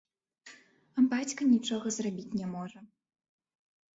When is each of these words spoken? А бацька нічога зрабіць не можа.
А 1.01 1.03
бацька 1.11 1.41
нічога 1.53 1.87
зрабіць 1.97 2.35
не 2.41 2.47
можа. 2.55 2.79